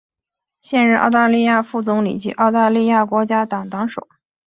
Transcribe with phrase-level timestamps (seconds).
[0.63, 4.07] 现任澳大利亚副总理及澳大利亚国家党党首。